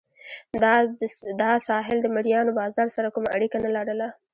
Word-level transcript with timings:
دا 1.41 1.51
ساحل 1.67 1.97
د 2.01 2.07
مریانو 2.15 2.57
بازار 2.59 2.87
سره 2.95 3.07
کومه 3.13 3.29
اړیکه 3.35 3.57
نه 3.65 3.69
لرله. 3.75 4.07